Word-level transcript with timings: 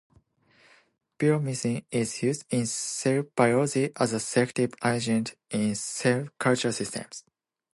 Puromycin 1.19 1.85
is 1.91 2.23
used 2.23 2.45
in 2.49 2.65
cell 2.65 3.21
biology 3.35 3.91
as 3.97 4.13
a 4.13 4.19
selective 4.19 4.73
agent 4.83 5.35
in 5.51 5.75
cell 5.75 6.27
culture 6.39 6.71
systems. 6.71 7.23